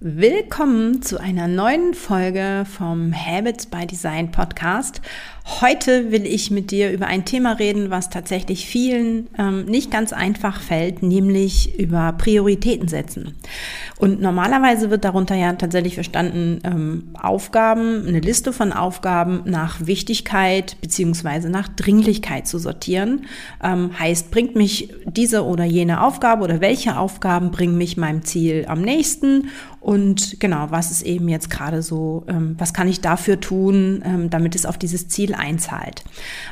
Willkommen 0.00 1.02
zu 1.02 1.18
einer 1.18 1.48
neuen 1.48 1.92
Folge 1.92 2.64
vom 2.70 3.12
Habits 3.12 3.66
by 3.66 3.84
Design 3.84 4.30
Podcast. 4.30 5.00
Heute 5.60 6.12
will 6.12 6.24
ich 6.24 6.52
mit 6.52 6.70
dir 6.70 6.92
über 6.92 7.06
ein 7.06 7.24
Thema 7.24 7.54
reden, 7.54 7.90
was 7.90 8.08
tatsächlich 8.08 8.66
vielen 8.66 9.28
ähm, 9.36 9.64
nicht 9.64 9.90
ganz 9.90 10.12
einfach 10.12 10.60
fällt, 10.60 11.02
nämlich 11.02 11.80
über 11.80 12.12
Prioritäten 12.12 12.86
setzen. 12.86 13.34
Und 13.98 14.20
normalerweise 14.20 14.90
wird 14.90 15.04
darunter 15.04 15.34
ja 15.34 15.52
tatsächlich 15.54 15.94
verstanden 15.94 16.60
ähm, 16.62 17.08
Aufgaben, 17.20 18.06
eine 18.06 18.20
Liste 18.20 18.52
von 18.52 18.72
Aufgaben 18.72 19.42
nach 19.46 19.84
Wichtigkeit 19.84 20.76
beziehungsweise 20.80 21.50
nach 21.50 21.66
Dringlichkeit 21.66 22.46
zu 22.46 22.58
sortieren. 22.58 23.22
Ähm, 23.64 23.98
heißt, 23.98 24.30
bringt 24.30 24.54
mich 24.54 24.94
diese 25.06 25.44
oder 25.44 25.64
jene 25.64 26.04
Aufgabe 26.04 26.44
oder 26.44 26.60
welche 26.60 26.98
Aufgaben 26.98 27.50
bringen 27.50 27.78
mich 27.78 27.96
meinem 27.96 28.22
Ziel 28.22 28.66
am 28.68 28.82
nächsten 28.82 29.48
und 29.88 30.38
genau, 30.38 30.66
was 30.68 30.90
ist 30.90 31.00
eben 31.00 31.30
jetzt 31.30 31.48
gerade 31.48 31.80
so, 31.80 32.22
ähm, 32.28 32.56
was 32.58 32.74
kann 32.74 32.88
ich 32.88 33.00
dafür 33.00 33.40
tun, 33.40 34.02
ähm, 34.04 34.28
damit 34.28 34.54
es 34.54 34.66
auf 34.66 34.76
dieses 34.76 35.08
Ziel 35.08 35.34
einzahlt. 35.34 36.04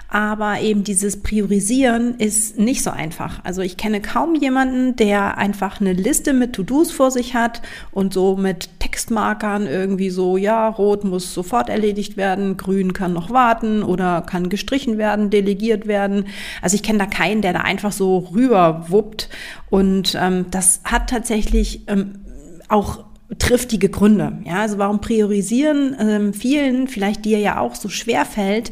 Aber 0.08 0.62
eben 0.62 0.84
dieses 0.84 1.20
Priorisieren 1.22 2.14
ist 2.14 2.58
nicht 2.58 2.82
so 2.82 2.88
einfach. 2.88 3.44
Also 3.44 3.60
ich 3.60 3.76
kenne 3.76 4.00
kaum 4.00 4.36
jemanden, 4.36 4.96
der 4.96 5.36
einfach 5.36 5.82
eine 5.82 5.92
Liste 5.92 6.32
mit 6.32 6.54
To-Dos 6.54 6.90
vor 6.92 7.10
sich 7.10 7.34
hat 7.34 7.60
und 7.92 8.14
so 8.14 8.38
mit 8.38 8.70
Textmarkern 8.80 9.66
irgendwie 9.66 10.08
so, 10.08 10.38
ja, 10.38 10.66
rot 10.68 11.04
muss 11.04 11.34
sofort 11.34 11.68
erledigt 11.68 12.16
werden, 12.16 12.56
grün 12.56 12.94
kann 12.94 13.12
noch 13.12 13.28
warten 13.28 13.82
oder 13.82 14.22
kann 14.22 14.48
gestrichen 14.48 14.96
werden, 14.96 15.28
delegiert 15.28 15.86
werden. 15.86 16.24
Also 16.62 16.74
ich 16.74 16.82
kenne 16.82 17.00
da 17.00 17.06
keinen, 17.06 17.42
der 17.42 17.52
da 17.52 17.60
einfach 17.60 17.92
so 17.92 18.16
rüber 18.32 18.86
wuppt. 18.88 19.28
Und 19.68 20.16
ähm, 20.18 20.46
das 20.50 20.80
hat 20.84 21.10
tatsächlich 21.10 21.82
ähm, 21.86 22.20
auch 22.68 23.05
triftige 23.38 23.88
Gründe. 23.88 24.38
Ja, 24.44 24.60
also 24.60 24.78
warum 24.78 25.00
priorisieren 25.00 25.96
ähm, 25.98 26.32
vielen, 26.32 26.88
vielleicht 26.88 27.24
dir 27.24 27.38
ja 27.38 27.58
auch 27.58 27.74
so 27.74 27.88
schwer 27.88 28.24
fällt, 28.24 28.70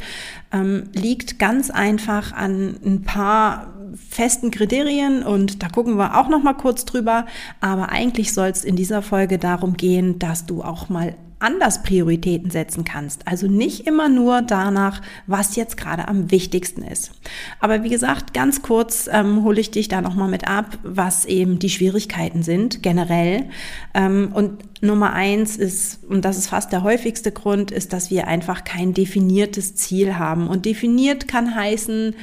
ähm, 0.53 0.85
liegt 0.93 1.39
ganz 1.39 1.71
einfach 1.71 2.33
an 2.33 2.77
ein 2.85 3.03
paar 3.03 3.75
festen 4.09 4.51
Kriterien 4.51 5.23
und 5.23 5.63
da 5.63 5.69
gucken 5.69 5.97
wir 5.97 6.19
auch 6.19 6.29
noch 6.29 6.43
mal 6.43 6.55
kurz 6.55 6.85
drüber. 6.85 7.27
Aber 7.61 7.91
eigentlich 7.91 8.33
soll 8.33 8.49
es 8.49 8.65
in 8.65 8.77
dieser 8.77 9.03
Folge 9.03 9.39
darum 9.39 9.77
gehen, 9.77 10.19
dass 10.19 10.47
du 10.47 10.63
auch 10.63 10.89
mal 10.89 11.15
anders 11.45 11.83
Prioritäten 11.83 12.51
setzen 12.51 12.85
kannst. 12.85 13.29
Also 13.29 13.47
nicht 13.47 13.87
immer 13.87 14.09
nur 14.09 14.43
danach, 14.43 15.03
was 15.27 15.57
jetzt 15.57 15.77
gerade 15.77 16.09
am 16.09 16.31
wichtigsten 16.31 16.83
ist. 16.83 17.13
Aber 17.61 17.85
wie 17.85 17.91
gesagt, 17.91 18.33
ganz 18.33 18.63
kurz 18.63 19.09
ähm, 19.13 19.45
hole 19.45 19.61
ich 19.61 19.71
dich 19.71 19.89
da 19.89 20.01
nochmal 20.01 20.29
mit 20.29 20.49
ab, 20.49 20.79
was 20.83 21.27
eben 21.27 21.59
die 21.59 21.69
Schwierigkeiten 21.69 22.43
sind 22.43 22.83
generell. 22.83 23.51
Ähm, 23.93 24.31
und 24.33 24.83
Nummer 24.83 25.13
eins 25.13 25.57
ist, 25.57 26.03
und 26.05 26.25
das 26.25 26.39
ist 26.39 26.49
fast 26.49 26.73
der 26.73 26.83
häufigste 26.83 27.31
Grund, 27.31 27.71
ist, 27.71 27.93
dass 27.93 28.11
wir 28.11 28.27
einfach 28.27 28.65
kein 28.65 28.95
definiertes 28.95 29.75
Ziel 29.77 30.19
haben. 30.19 30.49
Und 30.49 30.65
definiert 30.65 31.29
kann 31.29 31.55
heißen, 31.55 32.15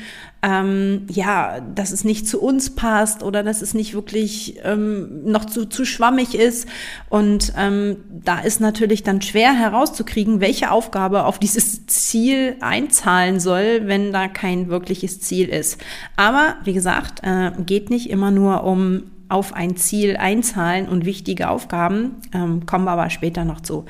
ähm, 0.43 1.05
ja, 1.09 1.59
dass 1.59 1.91
es 1.91 2.03
nicht 2.03 2.27
zu 2.27 2.41
uns 2.41 2.71
passt 2.71 3.21
oder 3.21 3.43
dass 3.43 3.61
es 3.61 3.73
nicht 3.73 3.93
wirklich 3.93 4.59
ähm, 4.63 5.23
noch 5.23 5.45
zu, 5.45 5.65
zu 5.65 5.85
schwammig 5.85 6.33
ist. 6.33 6.67
Und 7.09 7.53
ähm, 7.57 7.97
da 8.09 8.39
ist 8.39 8.59
natürlich 8.59 9.03
dann 9.03 9.21
schwer 9.21 9.53
herauszukriegen, 9.53 10.41
welche 10.41 10.71
Aufgabe 10.71 11.25
auf 11.25 11.37
dieses 11.37 11.85
Ziel 11.85 12.55
einzahlen 12.59 13.39
soll, 13.39 13.81
wenn 13.85 14.11
da 14.11 14.27
kein 14.27 14.69
wirkliches 14.69 15.19
Ziel 15.21 15.47
ist. 15.47 15.79
Aber 16.15 16.55
wie 16.63 16.73
gesagt, 16.73 17.21
äh, 17.23 17.51
geht 17.63 17.89
nicht 17.89 18.09
immer 18.09 18.31
nur 18.31 18.63
um 18.63 19.03
auf 19.31 19.53
ein 19.53 19.75
Ziel 19.75 20.17
einzahlen 20.17 20.87
und 20.87 21.05
wichtige 21.05 21.49
Aufgaben, 21.49 22.17
ähm, 22.33 22.65
kommen 22.65 22.85
wir 22.85 22.91
aber 22.91 23.09
später 23.09 23.45
noch 23.45 23.61
zu. 23.61 23.85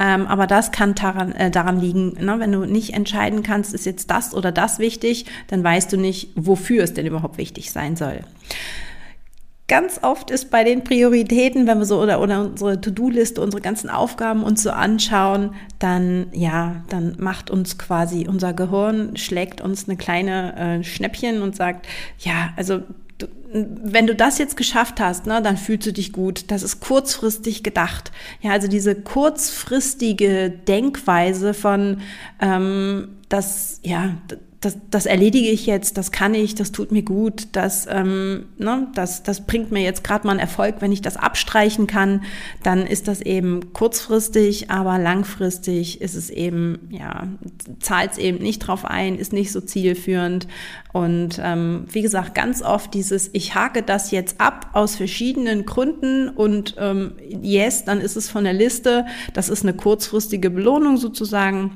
Ähm, 0.00 0.26
aber 0.26 0.46
das 0.46 0.72
kann 0.72 0.94
daran, 0.94 1.32
äh, 1.32 1.50
daran 1.50 1.80
liegen, 1.80 2.14
ne? 2.24 2.36
wenn 2.38 2.52
du 2.52 2.64
nicht 2.64 2.94
entscheiden 2.94 3.42
kannst, 3.42 3.74
ist 3.74 3.86
jetzt 3.86 4.10
das 4.10 4.34
oder 4.34 4.52
das 4.52 4.78
wichtig, 4.78 5.26
dann 5.48 5.62
weißt 5.62 5.92
du 5.92 5.96
nicht, 5.96 6.30
wofür 6.34 6.84
es 6.84 6.94
denn 6.94 7.06
überhaupt 7.06 7.38
wichtig 7.38 7.70
sein 7.72 7.96
soll. 7.96 8.20
Ganz 9.68 9.98
oft 10.02 10.30
ist 10.30 10.52
bei 10.52 10.62
den 10.62 10.84
Prioritäten, 10.84 11.66
wenn 11.66 11.78
wir 11.78 11.86
so 11.86 12.00
oder, 12.00 12.20
oder 12.20 12.42
unsere 12.42 12.80
To-Do-Liste, 12.80 13.40
unsere 13.40 13.60
ganzen 13.60 13.90
Aufgaben 13.90 14.44
uns 14.44 14.62
so 14.62 14.70
anschauen, 14.70 15.56
dann 15.80 16.28
ja, 16.32 16.84
dann 16.88 17.16
macht 17.18 17.50
uns 17.50 17.76
quasi 17.76 18.28
unser 18.28 18.52
Gehirn 18.52 19.16
schlägt 19.16 19.60
uns 19.60 19.88
eine 19.88 19.96
kleine 19.96 20.56
äh, 20.56 20.84
Schnäppchen 20.84 21.42
und 21.42 21.56
sagt, 21.56 21.88
ja, 22.20 22.50
also 22.56 22.82
du, 23.18 23.26
wenn 23.52 24.06
du 24.06 24.14
das 24.14 24.38
jetzt 24.38 24.56
geschafft 24.56 25.00
hast, 25.00 25.26
ne, 25.26 25.40
dann 25.42 25.56
fühlst 25.56 25.86
du 25.86 25.92
dich 25.92 26.12
gut. 26.12 26.50
Das 26.50 26.62
ist 26.62 26.80
kurzfristig 26.80 27.62
gedacht. 27.62 28.12
Ja, 28.40 28.52
also 28.52 28.68
diese 28.68 28.94
kurzfristige 28.94 30.50
Denkweise 30.50 31.54
von, 31.54 32.00
ähm, 32.40 33.08
das, 33.28 33.80
ja, 33.82 34.16
das, 34.60 34.78
das 34.90 35.06
erledige 35.06 35.48
ich 35.48 35.66
jetzt, 35.66 35.98
das 35.98 36.12
kann 36.12 36.34
ich, 36.34 36.54
das 36.54 36.72
tut 36.72 36.90
mir 36.90 37.02
gut, 37.02 37.48
das, 37.52 37.86
ähm, 37.90 38.46
ne, 38.56 38.88
das, 38.94 39.22
das 39.22 39.46
bringt 39.46 39.70
mir 39.70 39.82
jetzt 39.82 40.02
gerade 40.02 40.26
mal 40.26 40.32
einen 40.32 40.40
Erfolg, 40.40 40.76
wenn 40.80 40.92
ich 40.92 41.02
das 41.02 41.16
abstreichen 41.16 41.86
kann, 41.86 42.24
dann 42.62 42.86
ist 42.86 43.06
das 43.06 43.20
eben 43.20 43.72
kurzfristig, 43.74 44.70
aber 44.70 44.98
langfristig 44.98 46.00
ist 46.00 46.14
es 46.14 46.30
eben, 46.30 46.88
ja, 46.90 47.28
zahlt 47.80 48.12
es 48.12 48.18
eben 48.18 48.38
nicht 48.38 48.60
drauf 48.60 48.84
ein, 48.84 49.18
ist 49.18 49.32
nicht 49.32 49.52
so 49.52 49.60
zielführend. 49.60 50.48
Und 50.92 51.38
ähm, 51.42 51.84
wie 51.92 52.02
gesagt, 52.02 52.34
ganz 52.34 52.62
oft 52.62 52.94
dieses, 52.94 53.28
ich 53.34 53.54
hake 53.54 53.82
das 53.82 54.10
jetzt 54.10 54.40
ab 54.40 54.70
aus 54.72 54.96
verschiedenen 54.96 55.66
Gründen 55.66 56.30
und 56.30 56.76
ähm, 56.78 57.12
yes, 57.28 57.84
dann 57.84 58.00
ist 58.00 58.16
es 58.16 58.30
von 58.30 58.44
der 58.44 58.54
Liste, 58.54 59.04
das 59.34 59.50
ist 59.50 59.64
eine 59.64 59.74
kurzfristige 59.74 60.48
Belohnung 60.48 60.96
sozusagen 60.96 61.72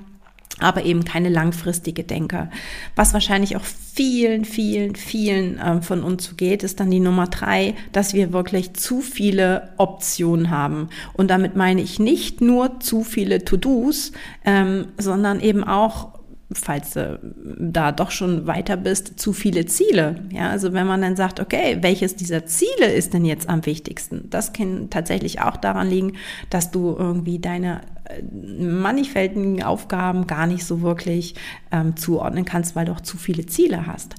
aber 0.61 0.85
eben 0.85 1.05
keine 1.05 1.29
langfristige 1.29 2.05
Denker. 2.05 2.51
Was 2.97 3.15
wahrscheinlich 3.15 3.57
auch 3.57 3.65
vielen, 3.65 4.45
vielen, 4.45 4.97
vielen 4.97 5.59
äh, 5.59 5.83
von 5.83 6.03
uns 6.03 6.25
so 6.25 6.35
geht, 6.37 6.63
ist 6.63 6.81
dann 6.81 6.91
die 6.91 7.01
Nummer 7.01 7.27
drei, 7.27 7.75
dass 7.93 8.15
wir 8.15 8.33
wirklich 8.33 8.75
zu 8.75 9.01
viele 9.01 9.71
Optionen 9.77 10.51
haben. 10.51 10.89
Und 11.13 11.31
damit 11.31 11.57
meine 11.57 11.83
ich 11.83 11.99
nicht 11.99 12.41
nur 12.41 12.81
zu 12.81 13.05
viele 13.05 13.45
To-Dos, 13.45 14.13
ähm, 14.45 14.87
sondern 14.99 15.41
eben 15.41 15.65
auch 15.65 16.21
falls 16.53 16.95
du 16.95 17.21
da 17.59 17.93
doch 17.93 18.11
schon 18.11 18.47
weiter 18.47 18.77
bist, 18.77 19.21
zu 19.21 19.33
viele 19.33 19.67
Ziele. 19.67 20.25
Ja, 20.33 20.51
also 20.51 20.73
wenn 20.73 20.87
man 20.87 21.03
dann 21.03 21.17
sagt, 21.17 21.39
okay, 21.39 21.79
welches 21.81 22.17
dieser 22.17 22.47
Ziele 22.47 22.87
ist 22.93 23.15
denn 23.15 23.25
jetzt 23.25 23.49
am 23.49 23.65
wichtigsten? 23.67 24.29
Das 24.31 24.53
kann 24.53 24.91
tatsächlich 24.91 25.41
auch 25.41 25.57
daran 25.57 25.89
liegen, 25.89 26.15
dass 26.51 26.71
du 26.71 26.97
irgendwie 26.99 27.39
deine 27.39 27.83
mannigfältigen 28.31 29.63
Aufgaben 29.63 30.27
gar 30.27 30.47
nicht 30.47 30.65
so 30.65 30.83
wirklich 30.83 31.35
ähm, 31.73 31.97
zuordnen 31.97 32.45
kannst, 32.45 32.75
weil 32.77 32.87
du 32.87 32.93
auch 32.93 33.01
zu 33.01 33.17
viele 33.17 33.47
Ziele 33.47 33.87
hast 33.87 34.15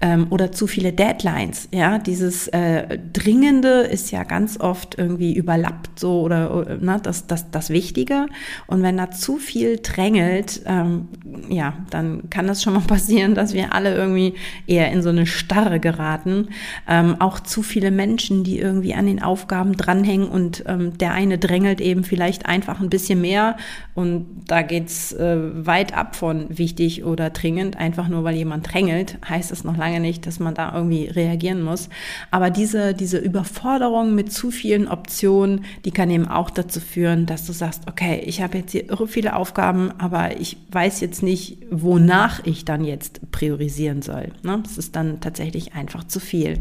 ähm, 0.00 0.26
oder 0.30 0.52
zu 0.52 0.66
viele 0.66 0.92
Deadlines. 0.92 1.68
Ja, 1.72 1.98
dieses 1.98 2.48
äh, 2.48 2.98
Dringende 3.12 3.80
ist 3.80 4.10
ja 4.10 4.24
ganz 4.24 4.58
oft 4.58 4.98
irgendwie 4.98 5.34
überlappt 5.34 5.98
so 5.98 6.22
oder 6.22 6.78
ne, 6.80 6.98
das, 7.02 7.26
das, 7.26 7.50
das 7.50 7.70
Wichtige. 7.70 8.26
Und 8.66 8.82
wenn 8.82 8.96
da 8.96 9.10
zu 9.10 9.36
viel 9.36 9.78
drängelt, 9.82 10.62
ähm, 10.66 11.08
ja, 11.48 11.74
dann 11.90 12.30
kann 12.30 12.46
das 12.46 12.62
schon 12.62 12.74
mal 12.74 12.80
passieren, 12.86 13.34
dass 13.34 13.54
wir 13.54 13.74
alle 13.74 13.94
irgendwie 13.94 14.34
eher 14.66 14.90
in 14.90 15.02
so 15.02 15.10
eine 15.10 15.26
Starre 15.26 15.80
geraten. 15.80 16.48
Ähm, 16.88 17.16
auch 17.20 17.40
zu 17.40 17.62
viele 17.62 17.90
Menschen, 17.90 18.44
die 18.44 18.58
irgendwie 18.58 18.94
an 18.94 19.06
den 19.06 19.22
Aufgaben 19.22 19.76
dranhängen 19.76 20.28
und 20.28 20.64
ähm, 20.66 20.96
der 20.98 21.12
eine 21.12 21.38
drängelt 21.38 21.80
eben 21.80 22.04
vielleicht 22.04 22.46
einfach 22.46 22.80
ein 22.80 22.90
bisschen 22.90 23.20
mehr 23.20 23.25
mehr. 23.26 23.56
Und 23.94 24.26
da 24.46 24.62
geht's 24.62 25.12
äh, 25.12 25.66
weit 25.66 25.96
ab 25.96 26.14
von 26.16 26.46
wichtig 26.48 27.04
oder 27.04 27.30
dringend. 27.30 27.76
Einfach 27.76 28.08
nur, 28.08 28.24
weil 28.24 28.36
jemand 28.36 28.72
drängelt, 28.72 29.18
heißt 29.28 29.50
das 29.50 29.64
noch 29.64 29.76
lange 29.76 30.00
nicht, 30.00 30.26
dass 30.26 30.38
man 30.38 30.54
da 30.54 30.72
irgendwie 30.74 31.06
reagieren 31.06 31.62
muss. 31.62 31.88
Aber 32.30 32.50
diese, 32.50 32.94
diese 32.94 33.18
Überforderung 33.18 34.14
mit 34.14 34.32
zu 34.32 34.50
vielen 34.50 34.86
Optionen, 34.88 35.64
die 35.84 35.90
kann 35.90 36.10
eben 36.10 36.28
auch 36.28 36.50
dazu 36.50 36.80
führen, 36.80 37.26
dass 37.26 37.46
du 37.46 37.52
sagst, 37.52 37.82
okay, 37.88 38.22
ich 38.24 38.40
habe 38.42 38.58
jetzt 38.58 38.72
hier 38.72 38.88
irre 38.88 39.08
viele 39.08 39.34
Aufgaben, 39.34 39.92
aber 39.98 40.40
ich 40.40 40.56
weiß 40.70 41.00
jetzt 41.00 41.22
nicht, 41.22 41.58
wonach 41.70 42.44
ich 42.44 42.64
dann 42.64 42.84
jetzt 42.84 43.30
priorisieren 43.32 44.02
soll. 44.02 44.32
Ne? 44.42 44.60
Das 44.62 44.78
ist 44.78 44.94
dann 44.94 45.20
tatsächlich 45.20 45.74
einfach 45.74 46.04
zu 46.04 46.20
viel. 46.20 46.60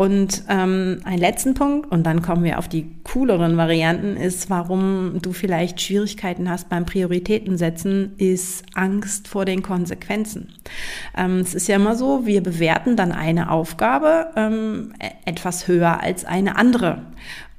Und 0.00 0.44
ähm, 0.48 1.02
ein 1.04 1.18
letzten 1.18 1.52
Punkt, 1.52 1.92
und 1.92 2.04
dann 2.04 2.22
kommen 2.22 2.42
wir 2.42 2.58
auf 2.58 2.68
die 2.68 2.90
cooleren 3.04 3.58
Varianten, 3.58 4.16
ist, 4.16 4.48
warum 4.48 5.18
du 5.20 5.34
vielleicht 5.34 5.78
Schwierigkeiten 5.78 6.48
hast 6.48 6.70
beim 6.70 6.86
Prioritäten 6.86 7.58
setzen, 7.58 8.14
ist 8.16 8.64
Angst 8.72 9.28
vor 9.28 9.44
den 9.44 9.62
Konsequenzen. 9.62 10.54
Ähm, 11.14 11.40
es 11.40 11.52
ist 11.52 11.68
ja 11.68 11.76
immer 11.76 11.96
so, 11.96 12.24
wir 12.24 12.42
bewerten 12.42 12.96
dann 12.96 13.12
eine 13.12 13.50
Aufgabe 13.50 14.28
ähm, 14.36 14.94
e-, 15.02 15.28
etwas 15.28 15.68
höher 15.68 16.02
als 16.02 16.24
eine 16.24 16.56
andere. 16.56 17.02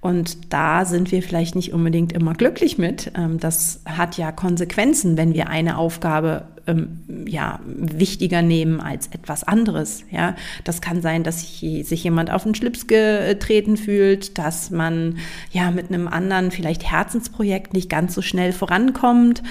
Und 0.01 0.51
da 0.51 0.83
sind 0.85 1.11
wir 1.11 1.21
vielleicht 1.21 1.55
nicht 1.55 1.73
unbedingt 1.73 2.11
immer 2.11 2.33
glücklich 2.33 2.79
mit. 2.79 3.11
Ähm, 3.15 3.39
das 3.39 3.81
hat 3.85 4.17
ja 4.17 4.31
Konsequenzen, 4.31 5.15
wenn 5.15 5.35
wir 5.35 5.47
eine 5.47 5.77
Aufgabe 5.77 6.47
ähm, 6.67 7.25
ja, 7.27 7.59
wichtiger 7.65 8.41
nehmen 8.41 8.81
als 8.81 9.07
etwas 9.07 9.43
anderes. 9.43 10.03
Ja, 10.11 10.35
das 10.63 10.81
kann 10.81 11.03
sein, 11.03 11.23
dass 11.23 11.59
sich 11.59 12.03
jemand 12.03 12.31
auf 12.31 12.43
den 12.43 12.55
Schlips 12.55 12.87
getreten 12.87 13.77
fühlt, 13.77 14.39
dass 14.39 14.71
man 14.71 15.17
ja 15.51 15.69
mit 15.69 15.89
einem 15.89 16.07
anderen 16.07 16.49
vielleicht 16.51 16.89
Herzensprojekt 16.89 17.73
nicht 17.73 17.89
ganz 17.89 18.15
so 18.15 18.23
schnell 18.23 18.53
vorankommt. 18.53 19.43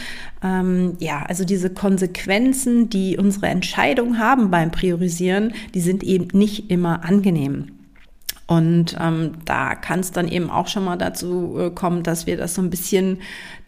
Ähm, 0.42 0.96
ja, 0.98 1.22
also 1.22 1.44
diese 1.44 1.70
Konsequenzen, 1.70 2.90
die 2.90 3.16
unsere 3.16 3.46
Entscheidung 3.46 4.18
haben 4.18 4.50
beim 4.50 4.72
Priorisieren, 4.72 5.52
die 5.74 5.80
sind 5.80 6.02
eben 6.02 6.36
nicht 6.36 6.70
immer 6.70 7.04
angenehm. 7.04 7.79
Und 8.50 8.96
ähm, 9.00 9.34
da 9.44 9.76
kann 9.76 10.00
es 10.00 10.10
dann 10.10 10.26
eben 10.26 10.50
auch 10.50 10.66
schon 10.66 10.84
mal 10.84 10.96
dazu 10.96 11.56
äh, 11.56 11.70
kommen, 11.70 12.02
dass 12.02 12.26
wir 12.26 12.36
das 12.36 12.56
so 12.56 12.60
ein 12.60 12.68
bisschen, 12.68 13.18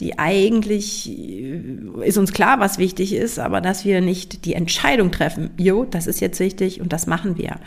die 0.00 0.18
eigentlich 0.18 1.08
äh, 1.08 2.04
ist 2.04 2.18
uns 2.18 2.32
klar, 2.32 2.58
was 2.58 2.78
wichtig 2.78 3.14
ist, 3.14 3.38
aber 3.38 3.60
dass 3.60 3.84
wir 3.84 4.00
nicht 4.00 4.44
die 4.44 4.54
Entscheidung 4.54 5.12
treffen, 5.12 5.50
jo, 5.56 5.84
das 5.84 6.08
ist 6.08 6.18
jetzt 6.18 6.40
wichtig 6.40 6.80
und 6.80 6.92
das 6.92 7.06
machen 7.06 7.38
wir. 7.38 7.60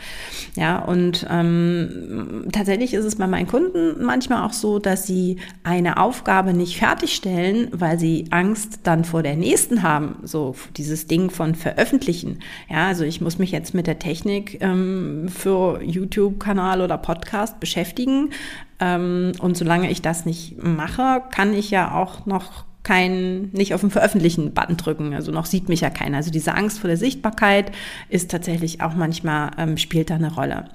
Ja, 0.56 0.78
und 0.78 1.26
ähm, 1.30 2.48
tatsächlich 2.52 2.92
ist 2.92 3.06
es 3.06 3.16
bei 3.16 3.26
meinen 3.26 3.46
Kunden 3.46 4.04
manchmal 4.04 4.44
auch 4.44 4.52
so, 4.52 4.78
dass 4.78 5.06
sie 5.06 5.38
eine 5.64 5.96
Aufgabe 5.96 6.52
nicht 6.52 6.76
fertigstellen, 6.76 7.68
weil 7.72 7.98
sie 7.98 8.26
Angst 8.28 8.80
dann 8.82 9.06
vor 9.06 9.22
der 9.22 9.36
nächsten 9.36 9.82
haben. 9.82 10.16
So 10.24 10.54
dieses 10.76 11.06
Ding 11.06 11.30
von 11.30 11.54
veröffentlichen. 11.54 12.40
Ja, 12.68 12.88
also 12.88 13.04
ich 13.04 13.22
muss 13.22 13.38
mich 13.38 13.52
jetzt 13.52 13.72
mit 13.72 13.86
der 13.86 13.98
Technik 13.98 14.58
ähm, 14.60 15.30
für 15.30 15.82
YouTube-Kanal 15.82 16.82
oder 16.82 17.05
Podcast 17.06 17.60
beschäftigen. 17.60 18.30
Ähm, 18.80 19.32
und 19.38 19.56
solange 19.56 19.90
ich 19.90 20.02
das 20.02 20.26
nicht 20.26 20.62
mache, 20.62 21.22
kann 21.30 21.54
ich 21.54 21.70
ja 21.70 21.94
auch 21.94 22.26
noch 22.26 22.64
kein, 22.82 23.50
nicht 23.52 23.74
auf 23.74 23.80
den 23.80 23.90
Veröffentlichen-Button 23.90 24.76
drücken. 24.76 25.14
Also 25.14 25.32
noch 25.32 25.46
sieht 25.46 25.68
mich 25.68 25.80
ja 25.80 25.90
keiner. 25.90 26.18
Also 26.18 26.30
diese 26.30 26.54
Angst 26.54 26.80
vor 26.80 26.88
der 26.88 26.96
Sichtbarkeit 26.96 27.72
ist 28.08 28.30
tatsächlich 28.30 28.80
auch 28.82 28.94
manchmal, 28.94 29.52
ähm, 29.56 29.76
spielt 29.76 30.10
da 30.10 30.16
eine 30.16 30.34
Rolle. 30.34 30.68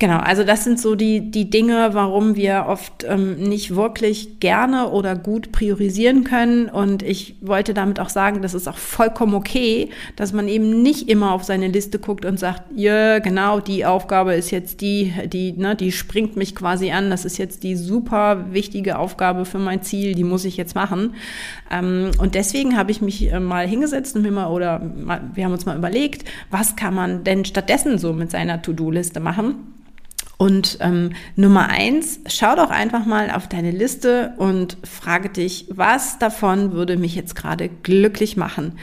Genau, 0.00 0.16
also 0.16 0.44
das 0.44 0.64
sind 0.64 0.80
so 0.80 0.94
die, 0.94 1.30
die 1.30 1.50
Dinge, 1.50 1.90
warum 1.92 2.34
wir 2.34 2.64
oft 2.68 3.04
ähm, 3.06 3.36
nicht 3.36 3.76
wirklich 3.76 4.40
gerne 4.40 4.88
oder 4.88 5.14
gut 5.14 5.52
priorisieren 5.52 6.24
können. 6.24 6.70
Und 6.70 7.02
ich 7.02 7.36
wollte 7.42 7.74
damit 7.74 8.00
auch 8.00 8.08
sagen, 8.08 8.40
das 8.40 8.54
ist 8.54 8.66
auch 8.66 8.78
vollkommen 8.78 9.34
okay, 9.34 9.90
dass 10.16 10.32
man 10.32 10.48
eben 10.48 10.82
nicht 10.82 11.10
immer 11.10 11.32
auf 11.32 11.44
seine 11.44 11.68
Liste 11.68 11.98
guckt 11.98 12.24
und 12.24 12.38
sagt, 12.38 12.62
ja, 12.74 13.18
genau, 13.18 13.60
die 13.60 13.84
Aufgabe 13.84 14.32
ist 14.32 14.50
jetzt 14.50 14.80
die, 14.80 15.12
die, 15.26 15.52
ne, 15.52 15.76
die 15.76 15.92
springt 15.92 16.34
mich 16.34 16.54
quasi 16.54 16.92
an. 16.92 17.10
Das 17.10 17.26
ist 17.26 17.36
jetzt 17.36 17.62
die 17.62 17.76
super 17.76 18.46
wichtige 18.52 18.98
Aufgabe 18.98 19.44
für 19.44 19.58
mein 19.58 19.82
Ziel, 19.82 20.14
die 20.14 20.24
muss 20.24 20.46
ich 20.46 20.56
jetzt 20.56 20.74
machen. 20.74 21.14
Ähm, 21.70 22.12
und 22.16 22.34
deswegen 22.34 22.78
habe 22.78 22.90
ich 22.90 23.02
mich 23.02 23.30
äh, 23.30 23.38
mal 23.38 23.68
hingesetzt 23.68 24.16
und 24.16 24.22
mir 24.22 24.32
mal, 24.32 24.46
oder 24.46 24.78
mal, 24.78 25.20
wir 25.34 25.44
haben 25.44 25.52
uns 25.52 25.66
mal 25.66 25.76
überlegt, 25.76 26.24
was 26.50 26.74
kann 26.74 26.94
man 26.94 27.22
denn 27.22 27.44
stattdessen 27.44 27.98
so 27.98 28.14
mit 28.14 28.30
seiner 28.30 28.62
To-Do-Liste 28.62 29.20
machen? 29.20 29.76
Und 30.40 30.78
ähm, 30.80 31.10
Nummer 31.36 31.68
eins, 31.68 32.18
schau 32.26 32.56
doch 32.56 32.70
einfach 32.70 33.04
mal 33.04 33.30
auf 33.30 33.46
deine 33.46 33.72
Liste 33.72 34.32
und 34.38 34.78
frage 34.84 35.28
dich, 35.28 35.66
was 35.68 36.18
davon 36.18 36.72
würde 36.72 36.96
mich 36.96 37.14
jetzt 37.14 37.36
gerade 37.36 37.68
glücklich 37.68 38.38
machen? 38.38 38.78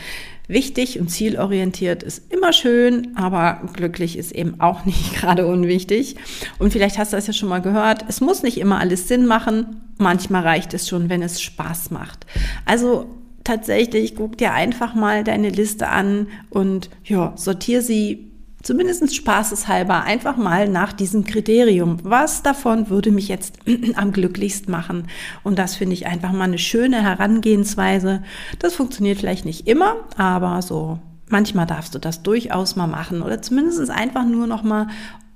Wichtig 0.48 1.00
und 1.00 1.10
zielorientiert 1.10 2.04
ist 2.04 2.32
immer 2.32 2.54
schön, 2.54 3.18
aber 3.18 3.68
glücklich 3.74 4.20
ist 4.20 4.34
eben 4.34 4.62
auch 4.62 4.86
nicht 4.86 5.16
gerade 5.16 5.48
unwichtig. 5.48 6.18
Und 6.60 6.74
vielleicht 6.74 7.00
hast 7.00 7.12
du 7.12 7.18
das 7.18 7.26
ja 7.26 7.34
schon 7.34 7.50
mal 7.50 7.64
gehört. 7.64 8.06
Es 8.08 8.22
muss 8.22 8.44
nicht 8.44 8.60
immer 8.60 8.80
alles 8.80 9.08
Sinn 9.08 9.26
machen. 9.26 9.82
Manchmal 9.98 10.44
reicht 10.44 10.76
es 10.76 10.88
schon, 10.88 11.10
wenn 11.10 11.24
es 11.24 11.42
Spaß 11.42 11.90
macht. 11.90 12.28
Also 12.66 13.08
tatsächlich 13.44 14.14
guck 14.14 14.38
dir 14.38 14.54
einfach 14.54 14.94
mal 14.94 15.24
deine 15.24 15.50
Liste 15.50 15.88
an 15.88 16.28
und 16.52 16.92
ja, 17.04 17.34
sortier 17.36 17.82
sie 17.82 18.28
zumindest 18.64 19.16
spaßeshalber 19.16 20.04
einfach 20.04 20.38
mal 20.38 20.68
nach 20.68 20.94
diesem 20.94 21.24
Kriterium. 21.26 21.98
Was 22.04 22.44
davon 22.44 22.90
würde 22.90 23.12
mich 23.12 23.28
jetzt 23.28 23.60
am 23.96 24.12
glücklichst 24.12 24.68
machen? 24.70 25.08
Und 25.44 25.60
das 25.60 25.76
finde 25.76 25.94
ich 25.94 26.08
einfach 26.08 26.32
mal 26.32 26.46
eine 26.46 26.58
schöne 26.58 27.02
Herangehensweise. 27.02 28.24
Das 28.60 28.76
funktioniert 28.76 29.20
vielleicht 29.20 29.46
nicht 29.46 29.68
immer, 29.68 29.96
aber 30.18 30.62
so 30.62 31.00
manchmal 31.30 31.68
darfst 31.68 31.94
du 31.96 32.00
das 32.00 32.24
durchaus 32.24 32.76
mal 32.76 32.88
machen 32.88 33.22
oder 33.22 33.42
zumindest 33.42 33.90
einfach 33.90 34.26
nur 34.26 34.48
noch 34.48 34.64
mal 34.64 34.88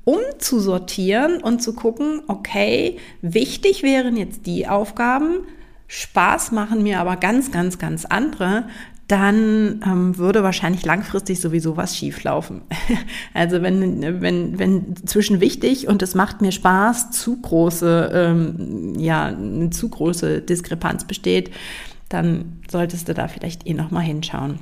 umzusortieren 0.04 1.42
und 1.44 1.62
zu 1.62 1.74
gucken, 1.74 2.22
okay, 2.28 2.98
wichtig 3.22 3.84
wären 3.84 4.18
jetzt 4.18 4.46
die 4.46 4.68
Aufgaben, 4.68 5.46
Spaß 5.88 6.54
machen 6.54 6.84
mir 6.84 7.02
aber 7.02 7.18
ganz, 7.18 7.52
ganz, 7.52 7.78
ganz 7.78 8.06
andere 8.06 8.64
dann 9.12 9.82
ähm, 9.86 10.18
würde 10.18 10.42
wahrscheinlich 10.42 10.86
langfristig 10.86 11.42
sowieso 11.42 11.76
was 11.76 11.98
schieflaufen. 11.98 12.62
also 13.34 13.62
wenn, 13.62 14.22
wenn, 14.22 14.58
wenn 14.58 14.96
zwischen 15.06 15.42
wichtig 15.42 15.88
und 15.88 16.02
es 16.02 16.16
macht 16.16 16.42
mir 16.42 16.52
Spaß 16.52 17.12
zu 17.12 17.42
große, 17.42 18.12
ähm, 18.14 18.94
ja, 18.98 19.26
eine 19.26 19.70
zu 19.70 19.90
große 19.90 20.42
Diskrepanz 20.42 21.04
besteht, 21.04 21.52
dann 22.08 22.60
solltest 22.70 23.10
du 23.10 23.14
da 23.14 23.28
vielleicht 23.28 23.68
eh 23.68 23.74
nochmal 23.74 24.04
hinschauen. 24.04 24.60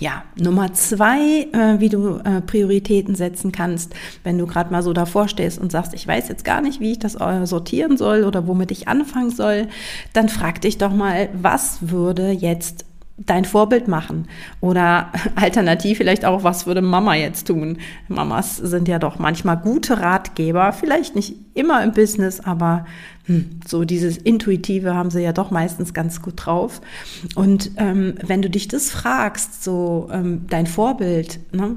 Ja, 0.00 0.24
Nummer 0.36 0.72
zwei, 0.74 1.46
äh, 1.52 1.78
wie 1.78 1.88
du 1.88 2.16
äh, 2.24 2.40
Prioritäten 2.40 3.14
setzen 3.14 3.52
kannst, 3.52 3.94
wenn 4.24 4.38
du 4.38 4.46
gerade 4.46 4.72
mal 4.72 4.82
so 4.82 4.92
davor 4.92 5.28
stehst 5.28 5.60
und 5.60 5.70
sagst, 5.70 5.94
ich 5.94 6.06
weiß 6.06 6.28
jetzt 6.28 6.44
gar 6.44 6.60
nicht, 6.60 6.80
wie 6.80 6.92
ich 6.92 6.98
das 6.98 7.14
äh, 7.14 7.46
sortieren 7.46 7.96
soll 7.96 8.24
oder 8.24 8.48
womit 8.48 8.72
ich 8.72 8.88
anfangen 8.88 9.30
soll, 9.30 9.68
dann 10.12 10.28
frag 10.28 10.60
dich 10.60 10.78
doch 10.78 10.92
mal, 10.92 11.28
was 11.34 11.78
würde 11.80 12.32
jetzt 12.32 12.84
dein 13.16 13.44
Vorbild 13.44 13.86
machen 13.86 14.26
oder 14.60 15.12
alternativ 15.36 15.98
vielleicht 15.98 16.24
auch, 16.24 16.42
was 16.42 16.66
würde 16.66 16.82
Mama 16.82 17.14
jetzt 17.14 17.46
tun? 17.46 17.78
Mamas 18.08 18.56
sind 18.56 18.88
ja 18.88 18.98
doch 18.98 19.18
manchmal 19.18 19.56
gute 19.56 20.00
Ratgeber, 20.00 20.72
vielleicht 20.72 21.14
nicht 21.14 21.36
immer 21.54 21.82
im 21.84 21.92
Business, 21.92 22.40
aber 22.40 22.86
hm, 23.26 23.60
so 23.66 23.84
dieses 23.84 24.16
Intuitive 24.16 24.94
haben 24.94 25.10
sie 25.10 25.22
ja 25.22 25.32
doch 25.32 25.50
meistens 25.50 25.94
ganz 25.94 26.22
gut 26.22 26.34
drauf. 26.36 26.80
Und 27.34 27.70
ähm, 27.76 28.14
wenn 28.22 28.42
du 28.42 28.50
dich 28.50 28.68
das 28.68 28.90
fragst, 28.90 29.62
so 29.62 30.08
ähm, 30.12 30.46
dein 30.50 30.66
Vorbild, 30.66 31.38
ne, 31.52 31.76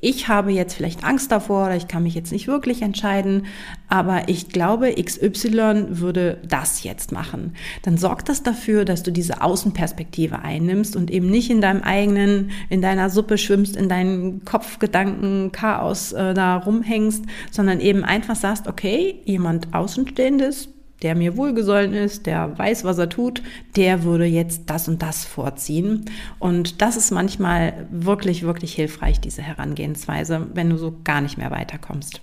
ich 0.00 0.28
habe 0.28 0.50
jetzt 0.50 0.74
vielleicht 0.74 1.04
Angst 1.04 1.30
davor 1.32 1.66
oder 1.66 1.76
ich 1.76 1.88
kann 1.88 2.02
mich 2.02 2.14
jetzt 2.14 2.32
nicht 2.32 2.48
wirklich 2.48 2.82
entscheiden, 2.82 3.46
aber 3.88 4.28
ich 4.28 4.48
glaube, 4.48 4.94
XY 4.94 5.86
würde 6.00 6.38
das 6.46 6.82
jetzt 6.82 7.12
machen. 7.12 7.54
Dann 7.82 7.96
sorgt 7.96 8.28
das 8.28 8.42
dafür, 8.42 8.84
dass 8.84 9.02
du 9.02 9.10
diese 9.10 9.42
Außenperspektive 9.42 10.40
einnimmst 10.40 10.96
und 10.96 11.10
eben 11.10 11.30
nicht 11.30 11.50
in 11.50 11.60
deinem 11.60 11.82
eigenen, 11.82 12.50
in 12.68 12.82
deiner 12.82 13.10
Suppe 13.10 13.38
schwimmst, 13.38 13.76
in 13.76 13.88
deinen 13.88 14.44
Kopfgedanken, 14.44 15.52
Chaos 15.52 16.12
äh, 16.12 16.34
da 16.34 16.56
rumhängst, 16.56 17.24
sondern 17.50 17.80
eben 17.80 18.04
einfach 18.04 18.36
sagst, 18.36 18.66
okay, 18.68 19.20
jemand 19.24 19.72
Außenstehendes, 19.72 20.68
der 21.02 21.14
mir 21.14 21.36
wohlgesollen 21.36 21.94
ist, 21.94 22.26
der 22.26 22.58
weiß, 22.58 22.84
was 22.84 22.98
er 22.98 23.08
tut, 23.08 23.42
der 23.76 24.02
würde 24.02 24.24
jetzt 24.26 24.62
das 24.66 24.88
und 24.88 25.02
das 25.02 25.24
vorziehen. 25.24 26.04
Und 26.38 26.82
das 26.82 26.96
ist 26.96 27.10
manchmal 27.10 27.86
wirklich, 27.90 28.42
wirklich 28.42 28.74
hilfreich, 28.74 29.20
diese 29.20 29.42
Herangehensweise, 29.42 30.46
wenn 30.54 30.70
du 30.70 30.76
so 30.76 30.94
gar 31.04 31.20
nicht 31.20 31.38
mehr 31.38 31.50
weiterkommst. 31.50 32.20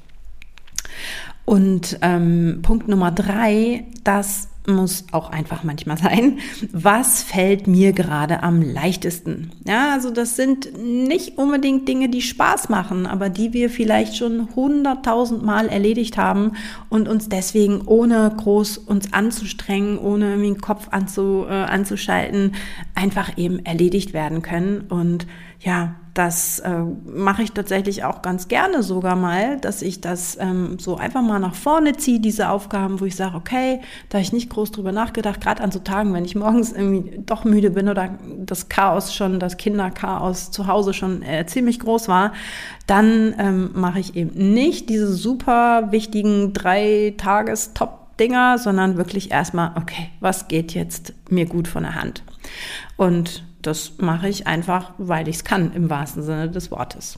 Und 1.46 1.98
ähm, 2.02 2.60
Punkt 2.62 2.88
Nummer 2.88 3.12
drei, 3.12 3.86
das 4.04 4.50
muss 4.68 5.06
auch 5.12 5.32
einfach 5.32 5.64
manchmal 5.64 5.98
sein. 5.98 6.40
Was 6.72 7.24
fällt 7.24 7.68
mir 7.68 7.94
gerade 7.94 8.44
am 8.44 8.62
leichtesten? 8.62 9.52
Ja, 9.66 9.94
also 9.94 10.12
das 10.12 10.36
sind 10.36 10.78
nicht 10.78 11.38
unbedingt 11.38 11.88
Dinge, 11.88 12.10
die 12.10 12.22
Spaß 12.22 12.70
machen, 12.70 13.06
aber 13.06 13.30
die 13.30 13.54
wir 13.54 13.70
vielleicht 13.70 14.18
schon 14.18 14.50
hunderttausend 14.56 15.44
Mal 15.44 15.70
erledigt 15.70 16.18
haben 16.18 16.54
und 16.90 17.08
uns 17.08 17.30
deswegen 17.30 17.82
ohne 17.86 18.32
groß 18.36 18.78
uns 18.78 19.14
anzustrengen, 19.14 19.98
ohne 19.98 20.32
irgendwie 20.32 20.54
den 20.54 20.62
Kopf 20.62 20.90
anzu, 20.92 21.46
äh, 21.48 21.54
anzuschalten, 21.54 22.54
einfach 22.94 23.38
eben 23.38 23.66
erledigt 23.66 24.14
werden 24.14 24.42
können. 24.42 24.82
Und 24.90 25.28
ja, 25.60 25.96
das 26.18 26.60
äh, 26.60 26.80
mache 27.06 27.44
ich 27.44 27.52
tatsächlich 27.52 28.04
auch 28.04 28.24
ganz 28.24 28.48
gerne 28.48 28.82
sogar 28.82 29.16
mal, 29.16 29.60
dass 29.60 29.84
ich 29.84 30.02
das 30.02 30.36
ähm, 30.40 30.80
so 30.80 30.98
einfach 30.98 31.22
mal 31.22 31.38
nach 31.38 31.54
vorne 31.54 31.96
ziehe, 31.96 32.20
diese 32.20 32.50
Aufgaben, 32.50 33.00
wo 33.00 33.06
ich 33.06 33.16
sage, 33.16 33.36
okay, 33.36 33.82
da 34.10 34.18
ich 34.18 34.34
nicht 34.34 34.50
groß 34.50 34.72
drüber 34.72 34.92
nachgedacht, 34.92 35.42
gerade 35.42 35.62
an 35.62 35.72
so 35.72 35.78
Tagen, 35.78 36.14
wenn 36.16 36.26
ich 36.26 36.36
morgens 36.36 36.72
irgendwie 36.72 37.20
doch 37.24 37.44
müde 37.44 37.70
bin 37.70 37.88
oder 37.88 38.18
das 38.40 38.68
Chaos 38.68 39.14
schon, 39.14 39.40
das 39.40 39.58
Kinderchaos 39.58 40.50
zu 40.50 40.66
Hause 40.66 40.96
schon 40.96 41.22
äh, 41.22 41.46
ziemlich 41.46 41.80
groß 41.80 42.08
war, 42.08 42.34
dann 42.88 43.36
ähm, 43.38 43.70
mache 43.76 44.00
ich 44.00 44.16
eben 44.16 44.54
nicht 44.54 44.90
diese 44.90 45.14
super 45.14 45.92
wichtigen 45.92 46.52
drei 46.52 47.14
Tages-Top-Dinger, 47.18 48.58
sondern 48.58 48.98
wirklich 48.98 49.30
erstmal, 49.30 49.74
okay, 49.76 50.10
was 50.20 50.48
geht 50.48 50.74
jetzt 50.74 51.14
mir 51.30 51.46
gut 51.46 51.68
von 51.68 51.84
der 51.84 51.94
Hand? 51.94 52.24
Und 52.96 53.44
das 53.68 53.94
mache 54.00 54.30
ich 54.30 54.48
einfach, 54.48 54.94
weil 54.98 55.28
ich 55.28 55.38
es 55.38 55.44
kann, 55.44 55.74
im 55.74 55.90
wahrsten 55.90 56.24
Sinne 56.24 56.50
des 56.50 56.72
Wortes. 56.72 57.18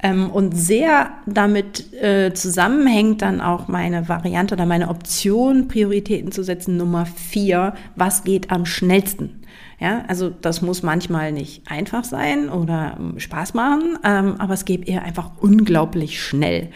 Ähm, 0.00 0.30
und 0.30 0.56
sehr 0.56 1.10
damit 1.26 1.92
äh, 1.92 2.32
zusammenhängt 2.32 3.20
dann 3.22 3.40
auch 3.40 3.66
meine 3.66 4.08
Variante 4.08 4.54
oder 4.54 4.64
meine 4.64 4.88
Option, 4.88 5.66
Prioritäten 5.66 6.30
zu 6.30 6.44
setzen. 6.44 6.76
Nummer 6.76 7.04
vier, 7.04 7.74
was 7.96 8.22
geht 8.22 8.52
am 8.52 8.64
schnellsten? 8.64 9.42
Ja, 9.80 10.04
also 10.08 10.28
das 10.28 10.60
muss 10.60 10.82
manchmal 10.82 11.30
nicht 11.30 11.62
einfach 11.70 12.02
sein 12.02 12.48
oder 12.48 12.96
ähm, 12.98 13.20
Spaß 13.20 13.54
machen, 13.54 13.96
ähm, 14.02 14.34
aber 14.38 14.54
es 14.54 14.64
geht 14.64 14.88
eher 14.88 15.04
einfach 15.04 15.30
unglaublich 15.40 16.20
schnell. 16.20 16.70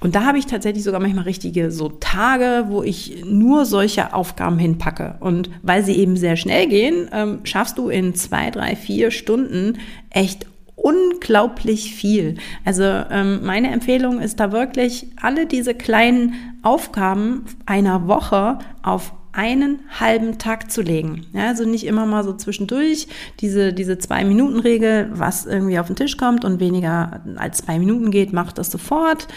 Und 0.00 0.16
da 0.16 0.24
habe 0.24 0.38
ich 0.38 0.46
tatsächlich 0.46 0.82
sogar 0.82 1.00
manchmal 1.00 1.22
richtige 1.22 1.70
so 1.70 1.88
Tage, 1.88 2.64
wo 2.66 2.82
ich 2.82 3.24
nur 3.24 3.64
solche 3.64 4.12
Aufgaben 4.12 4.58
hinpacke. 4.58 5.18
Und 5.20 5.50
weil 5.62 5.84
sie 5.84 5.96
eben 5.96 6.16
sehr 6.16 6.36
schnell 6.36 6.66
gehen, 6.66 7.08
ähm, 7.12 7.38
schaffst 7.44 7.78
du 7.78 7.90
in 7.90 8.16
zwei, 8.16 8.50
drei, 8.50 8.74
vier 8.74 9.12
Stunden 9.12 9.78
echt 10.10 10.46
unglaublich 10.74 11.94
viel. 11.94 12.36
Also 12.64 12.82
ähm, 12.82 13.44
meine 13.44 13.70
Empfehlung 13.70 14.20
ist 14.20 14.40
da 14.40 14.50
wirklich, 14.50 15.06
alle 15.20 15.46
diese 15.46 15.74
kleinen 15.74 16.34
Aufgaben 16.62 17.44
einer 17.66 18.08
Woche 18.08 18.58
auf 18.82 19.12
einen 19.32 19.80
halben 19.98 20.38
Tag 20.38 20.70
zu 20.70 20.82
legen. 20.82 21.26
Ja, 21.32 21.48
also 21.48 21.64
nicht 21.64 21.86
immer 21.86 22.06
mal 22.06 22.24
so 22.24 22.32
zwischendurch 22.32 23.08
diese, 23.40 23.72
diese 23.72 23.98
Zwei-Minuten-Regel, 23.98 25.10
was 25.12 25.46
irgendwie 25.46 25.78
auf 25.78 25.86
den 25.86 25.96
Tisch 25.96 26.16
kommt 26.16 26.44
und 26.44 26.60
weniger 26.60 27.20
als 27.36 27.58
zwei 27.58 27.78
Minuten 27.78 28.10
geht, 28.10 28.32
macht 28.32 28.58
das 28.58 28.70
sofort. 28.70 29.28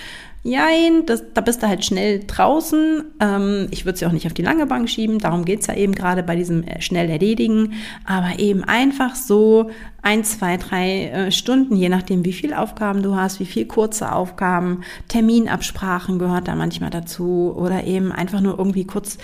Jein, 0.44 1.06
das, 1.06 1.24
da 1.36 1.42
bist 1.42 1.62
du 1.62 1.68
halt 1.68 1.86
schnell 1.86 2.24
draußen. 2.26 3.04
Ähm, 3.20 3.68
ich 3.70 3.86
würde 3.86 4.00
sie 4.00 4.08
auch 4.08 4.12
nicht 4.12 4.26
auf 4.26 4.34
die 4.34 4.42
lange 4.42 4.66
Bank 4.66 4.90
schieben, 4.90 5.20
darum 5.20 5.46
geht's 5.46 5.68
ja 5.68 5.76
eben 5.76 5.94
gerade 5.94 6.24
bei 6.24 6.36
diesem 6.36 6.64
äh, 6.64 6.82
schnell 6.82 7.12
erledigen. 7.12 7.74
Aber 8.06 8.40
eben 8.40 8.64
einfach 8.64 9.14
so 9.16 9.70
ein, 10.02 10.24
zwei, 10.24 10.58
drei 10.58 11.10
äh, 11.10 11.32
Stunden, 11.32 11.76
je 11.76 11.90
nachdem, 11.90 12.26
wie 12.26 12.34
viel 12.34 12.56
Aufgaben 12.56 13.04
du 13.04 13.16
hast, 13.16 13.40
wie 13.40 13.46
viel 13.46 13.68
kurze 13.68 14.12
Aufgaben, 14.12 14.82
Terminabsprachen 15.10 16.18
gehört 16.18 16.48
da 16.48 16.56
manchmal 16.56 16.90
dazu 16.90 17.54
oder 17.56 17.84
eben 17.84 18.12
einfach 18.12 18.42
nur 18.42 18.58
irgendwie 18.58 18.86
kurz 18.86 19.20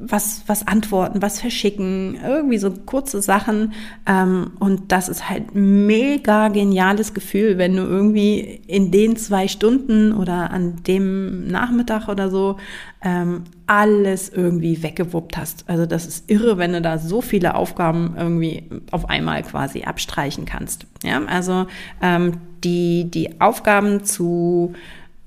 was, 0.00 0.42
was 0.46 0.66
antworten, 0.66 1.22
was 1.22 1.40
verschicken, 1.40 2.18
irgendwie 2.24 2.58
so 2.58 2.70
kurze 2.70 3.22
Sachen. 3.22 3.72
Ähm, 4.06 4.52
und 4.58 4.92
das 4.92 5.08
ist 5.08 5.28
halt 5.28 5.54
mega 5.54 6.48
geniales 6.48 7.14
Gefühl, 7.14 7.58
wenn 7.58 7.76
du 7.76 7.82
irgendwie 7.82 8.60
in 8.66 8.90
den 8.90 9.16
zwei 9.16 9.48
Stunden 9.48 10.12
oder 10.12 10.50
an 10.50 10.82
dem 10.86 11.46
Nachmittag 11.46 12.08
oder 12.08 12.30
so 12.30 12.56
ähm, 13.02 13.44
alles 13.66 14.28
irgendwie 14.28 14.82
weggewuppt 14.82 15.36
hast. 15.36 15.68
Also 15.68 15.86
das 15.86 16.06
ist 16.06 16.30
irre, 16.30 16.58
wenn 16.58 16.72
du 16.72 16.80
da 16.80 16.98
so 16.98 17.20
viele 17.20 17.54
Aufgaben 17.54 18.14
irgendwie 18.16 18.64
auf 18.90 19.08
einmal 19.08 19.42
quasi 19.42 19.82
abstreichen 19.82 20.44
kannst. 20.44 20.86
Ja, 21.04 21.22
also 21.24 21.66
ähm, 22.02 22.38
die, 22.64 23.10
die 23.10 23.40
Aufgaben 23.40 24.04
zu 24.04 24.74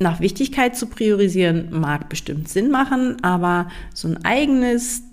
nach 0.01 0.19
Wichtigkeit 0.19 0.75
zu 0.75 0.87
priorisieren, 0.87 1.69
mag 1.71 2.09
bestimmt 2.09 2.49
Sinn 2.49 2.71
machen, 2.71 3.23
aber 3.23 3.69
so 3.93 4.07
ein 4.07 4.25
eigenes 4.25 5.03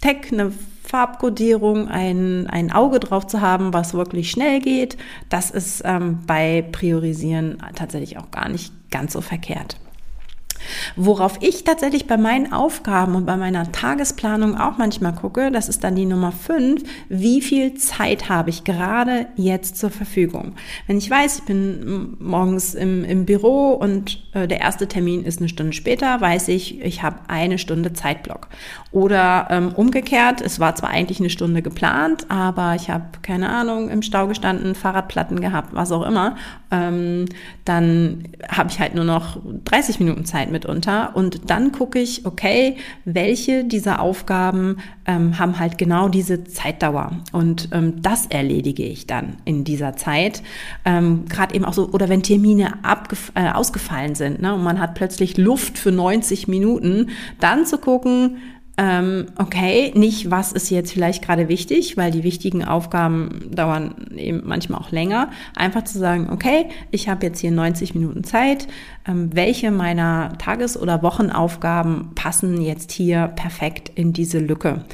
Tech, 0.00 0.32
eine 0.32 0.52
Farbkodierung, 0.84 1.88
ein, 1.88 2.46
ein 2.46 2.72
Auge 2.72 3.00
drauf 3.00 3.26
zu 3.26 3.40
haben, 3.40 3.74
was 3.74 3.92
wirklich 3.92 4.30
schnell 4.30 4.60
geht, 4.60 4.96
das 5.28 5.50
ist 5.50 5.82
ähm, 5.84 6.20
bei 6.26 6.62
Priorisieren 6.72 7.58
tatsächlich 7.74 8.16
auch 8.16 8.30
gar 8.30 8.48
nicht 8.48 8.72
ganz 8.90 9.12
so 9.12 9.20
verkehrt. 9.20 9.76
Worauf 10.96 11.38
ich 11.40 11.64
tatsächlich 11.64 12.06
bei 12.06 12.16
meinen 12.16 12.52
Aufgaben 12.52 13.14
und 13.14 13.26
bei 13.26 13.36
meiner 13.36 13.70
Tagesplanung 13.72 14.56
auch 14.56 14.78
manchmal 14.78 15.14
gucke, 15.14 15.50
das 15.50 15.68
ist 15.68 15.84
dann 15.84 15.94
die 15.94 16.06
Nummer 16.06 16.32
fünf, 16.32 16.82
wie 17.08 17.40
viel 17.40 17.74
Zeit 17.74 18.28
habe 18.28 18.50
ich 18.50 18.64
gerade 18.64 19.26
jetzt 19.36 19.76
zur 19.78 19.90
Verfügung? 19.90 20.52
Wenn 20.86 20.98
ich 20.98 21.10
weiß, 21.10 21.38
ich 21.38 21.44
bin 21.44 22.16
morgens 22.18 22.74
im, 22.74 23.04
im 23.04 23.24
Büro 23.24 23.72
und 23.72 24.22
äh, 24.34 24.46
der 24.46 24.60
erste 24.60 24.88
Termin 24.88 25.24
ist 25.24 25.40
eine 25.40 25.48
Stunde 25.48 25.72
später, 25.72 26.20
weiß 26.20 26.48
ich, 26.48 26.80
ich 26.80 27.02
habe 27.02 27.18
eine 27.28 27.58
Stunde 27.58 27.92
Zeitblock. 27.92 28.48
Oder 28.90 29.48
ähm, 29.50 29.72
umgekehrt, 29.74 30.40
es 30.40 30.60
war 30.60 30.74
zwar 30.74 30.90
eigentlich 30.90 31.20
eine 31.20 31.30
Stunde 31.30 31.62
geplant, 31.62 32.26
aber 32.30 32.74
ich 32.74 32.90
habe, 32.90 33.04
keine 33.22 33.50
Ahnung, 33.50 33.90
im 33.90 34.02
Stau 34.02 34.26
gestanden, 34.26 34.74
Fahrradplatten 34.74 35.40
gehabt, 35.40 35.74
was 35.74 35.92
auch 35.92 36.06
immer, 36.06 36.36
ähm, 36.70 37.26
dann 37.64 38.24
habe 38.48 38.70
ich 38.70 38.78
halt 38.78 38.94
nur 38.94 39.04
noch 39.04 39.38
30 39.64 40.00
Minuten 40.00 40.24
Zeit 40.24 40.50
mitunter. 40.50 41.14
Und 41.14 41.50
dann 41.50 41.72
gucke 41.72 41.98
ich, 41.98 42.26
okay, 42.26 42.76
welche 43.04 43.64
dieser 43.64 44.00
Aufgaben 44.00 44.78
ähm, 45.06 45.38
haben 45.38 45.58
halt 45.58 45.78
genau 45.78 46.08
diese 46.08 46.44
Zeitdauer. 46.44 47.12
Und 47.32 47.68
ähm, 47.72 48.02
das 48.02 48.26
erledige 48.26 48.84
ich 48.84 49.06
dann 49.06 49.36
in 49.44 49.64
dieser 49.64 49.96
Zeit. 49.96 50.42
Ähm, 50.84 51.24
Gerade 51.28 51.54
eben 51.54 51.64
auch 51.64 51.74
so, 51.74 51.88
oder 51.90 52.08
wenn 52.08 52.22
Termine 52.22 52.74
äh, 53.34 53.50
ausgefallen 53.50 54.14
sind 54.14 54.42
ne, 54.42 54.54
und 54.54 54.62
man 54.62 54.80
hat 54.80 54.94
plötzlich 54.94 55.36
Luft 55.36 55.78
für 55.78 55.92
90 55.92 56.48
Minuten, 56.48 57.10
dann 57.40 57.66
zu 57.66 57.78
gucken, 57.78 58.38
ähm, 58.78 59.26
okay, 59.38 59.92
nicht 59.96 60.30
was 60.30 60.52
ist 60.52 60.70
jetzt 60.70 60.92
vielleicht 60.92 61.24
gerade 61.24 61.48
wichtig, 61.48 61.96
weil 61.96 62.12
die 62.12 62.22
wichtigen 62.22 62.64
Aufgaben 62.64 63.50
dauern 63.50 64.06
eben 64.16 64.42
manchmal 64.44 64.80
auch 64.80 64.92
länger. 64.92 65.30
Einfach 65.56 65.82
zu 65.82 65.98
sagen, 65.98 66.28
okay, 66.30 66.66
ich 66.92 67.08
habe 67.08 67.26
jetzt 67.26 67.40
hier 67.40 67.50
90 67.50 67.96
Minuten 67.96 68.22
Zeit, 68.22 68.68
ähm, 69.08 69.30
welche 69.34 69.70
meiner 69.70 70.36
Tages- 70.38 70.80
oder 70.80 71.02
Wochenaufgaben 71.02 72.10
passen 72.14 72.60
jetzt 72.60 72.92
hier 72.92 73.28
perfekt 73.34 73.90
in 73.94 74.12
diese 74.12 74.38
Lücke. 74.38 74.84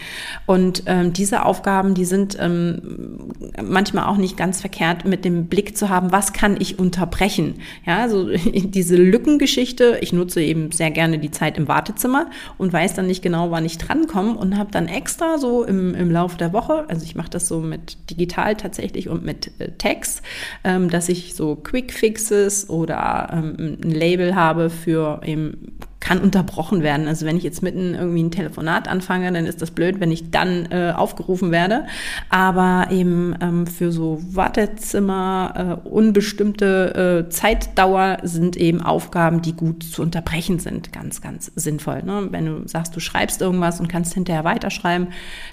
Und 0.47 0.85
ähm, 0.87 1.13
diese 1.13 1.45
Aufgaben, 1.45 1.95
die 1.95 2.05
sind 2.05 2.39
ähm, 2.41 3.29
manchmal 3.63 4.05
auch 4.05 4.17
nicht 4.17 4.37
ganz 4.37 4.61
verkehrt 4.61 5.05
mit 5.05 5.25
dem 5.25 5.47
Blick 5.47 5.77
zu 5.77 5.89
haben, 5.89 6.13
was 6.13 6.33
kann 6.33 6.57
ich 6.59 6.79
unterbrechen. 6.79 7.57
Ja, 7.85 7.99
also 7.99 8.31
diese 8.45 8.97
Lückengeschichte, 8.97 9.99
ich 10.01 10.13
nutze 10.13 10.41
eben 10.43 10.73
sehr 10.73 10.91
gerne 10.91 11.19
die 11.19 11.31
Zeit 11.31 11.59
im 11.59 11.69
Wartezimmer 11.69 12.31
und 12.57 12.73
weiß 12.73 12.95
dann 12.95 13.09
nicht 13.09 13.23
genau, 13.23 13.51
wann 13.51 13.65
ich 13.65 13.74
ich 13.75 13.79
drankomme 13.79 14.37
und 14.37 14.57
habe 14.57 14.71
dann 14.71 14.89
extra 14.89 15.39
so 15.39 15.65
im, 15.65 15.95
im 15.95 16.11
Laufe 16.11 16.39
der 16.39 16.53
Woche, 16.53 16.85
also 16.89 17.05
ich 17.05 17.15
mache 17.15 17.31
das 17.31 17.49
so 17.49 17.61
mit 17.61 18.11
digital 18.11 18.57
tatsächlich 18.57 19.09
und 19.09 19.25
mit 19.25 19.51
äh, 19.59 19.73
Text, 19.73 20.23
ähm, 20.63 20.91
dass 20.91 21.09
ich 21.09 21.35
so 21.35 21.57
Quick 21.57 21.93
Fixes 21.93 22.69
oder 22.71 23.29
ähm, 23.33 23.79
ein 23.83 23.91
Label 23.91 24.35
habe 24.35 24.71
für 24.71 25.21
eben 25.25 25.77
kann 26.05 26.21
unterbrochen 26.21 26.83
werden. 26.83 27.09
Also 27.09 27.25
wenn 27.25 27.39
ich 27.39 27.43
jetzt 27.43 27.63
mitten 27.63 27.95
irgendwie 27.95 28.23
ein 28.23 28.31
Telefonat 28.31 28.89
anfange, 28.89 29.33
dann 29.33 29.47
ist 29.47 29.63
das 29.63 29.71
blöd, 29.71 30.01
wenn 30.01 30.13
ich 30.13 30.31
dann 30.31 30.71
äh, 30.71 30.93
aufgerufen 30.95 31.51
werde. 31.51 31.87
Aber 32.29 32.89
eben 32.91 33.35
ähm, 33.41 33.67
für 33.67 33.91
so 33.91 34.21
Wartezimmer, 34.23 35.81
äh, 35.83 35.89
unbestimmte 35.89 37.25
äh, 37.27 37.31
Zeitdauer 37.31 38.19
sind 38.23 38.59
eben 38.59 38.83
Aufgaben, 38.83 39.41
die 39.41 39.55
gut 39.55 39.83
zu 39.83 40.03
unterbrechen 40.03 40.59
sind. 40.59 40.93
Ganz, 40.93 41.23
ganz 41.23 41.51
sinnvoll. 41.57 42.03
Ne? 42.03 42.29
Wenn 42.31 42.45
du 42.45 42.69
sagst, 42.69 42.95
du 42.95 43.01
schreibst 43.01 43.41
irgendwas 43.41 43.81
und 43.81 43.89
kannst 43.89 44.13
hinterher 44.13 44.45
weiterschreiben, 44.45 45.09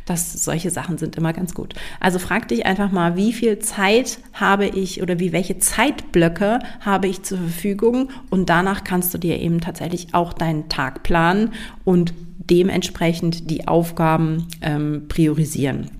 das, 0.05 0.43
solche 0.43 0.70
Sachen 0.70 0.98
sind 0.98 1.15
immer 1.15 1.31
ganz 1.31 1.53
gut. 1.53 1.75
Also 2.01 2.20
frag 2.20 2.50
dich 2.50 2.65
einfach 2.65 2.91
mal, 2.91 3.15
wie 3.15 3.31
viel 3.31 3.60
Zeit 3.60 4.20
habe 4.34 4.67
ich 4.67 5.01
oder 5.01 5.17
wie 5.17 5.31
welche 5.31 5.60
Zeitblöcke 5.60 6.60
habe 6.81 7.08
ich 7.08 7.24
zur 7.24 7.38
Verfügung 7.38 8.10
und 8.29 8.50
danach 8.50 8.84
kannst 8.84 9.13
du 9.13 9.17
dir 9.17 9.39
eben 9.39 9.62
tatsächlich 9.62 10.13
auch 10.13 10.34
deinen 10.42 10.68
Tag 10.70 11.04
planen 11.04 11.54
und 11.86 12.14
dementsprechend 12.38 13.50
die 13.50 13.68
Aufgaben 13.68 14.48
ähm, 14.62 15.06
priorisieren. 15.08 15.92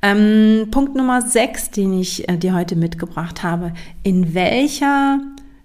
Ähm, 0.00 0.68
Punkt 0.70 0.94
Nummer 0.94 1.22
sechs, 1.22 1.70
den 1.70 1.98
ich 1.98 2.28
äh, 2.28 2.36
dir 2.36 2.54
heute 2.54 2.76
mitgebracht 2.76 3.42
habe. 3.42 3.72
In 4.04 4.34
welcher 4.34 5.20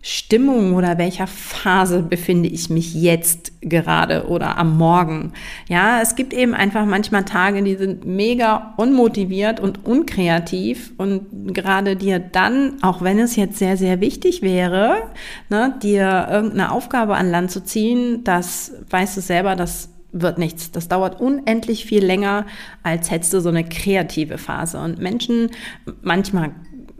Stimmung 0.05 0.75
oder 0.75 0.97
welcher 0.97 1.27
Phase 1.27 2.03
befinde 2.03 2.49
ich 2.49 2.69
mich 2.69 2.93
jetzt 2.93 3.53
gerade 3.61 4.27
oder 4.27 4.57
am 4.57 4.77
Morgen. 4.77 5.31
Ja, 5.69 6.01
es 6.01 6.15
gibt 6.15 6.33
eben 6.33 6.53
einfach 6.53 6.85
manchmal 6.85 7.23
Tage, 7.23 7.63
die 7.63 7.77
sind 7.77 8.05
mega 8.05 8.73
unmotiviert 8.75 9.61
und 9.61 9.85
unkreativ 9.85 10.91
und 10.97 11.53
gerade 11.53 11.95
dir 11.95 12.19
dann, 12.19 12.83
auch 12.83 13.01
wenn 13.01 13.17
es 13.17 13.37
jetzt 13.37 13.57
sehr, 13.57 13.77
sehr 13.77 14.01
wichtig 14.01 14.41
wäre, 14.41 15.03
ne, 15.49 15.73
dir 15.81 16.27
irgendeine 16.29 16.73
Aufgabe 16.73 17.15
an 17.15 17.31
Land 17.31 17.51
zu 17.51 17.63
ziehen, 17.63 18.25
das 18.25 18.73
weißt 18.89 19.15
du 19.15 19.21
selber, 19.21 19.55
das 19.55 19.87
wird 20.11 20.37
nichts. 20.37 20.71
Das 20.71 20.89
dauert 20.89 21.19
unendlich 21.19 21.85
viel 21.85 22.05
länger, 22.05 22.45
als 22.83 23.09
hättest 23.09 23.33
du 23.33 23.39
so 23.39 23.49
eine 23.49 23.63
kreative 23.63 24.37
Phase. 24.37 24.79
Und 24.79 24.99
Menschen, 24.99 25.49
manchmal 26.01 26.51